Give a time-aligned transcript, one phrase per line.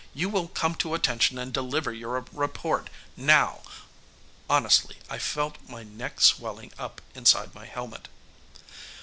[0.15, 2.89] "You will come to attention and deliver your report.
[3.15, 3.61] Now!"
[4.49, 8.07] Honestly, I felt my neck swelling up inside my helmet.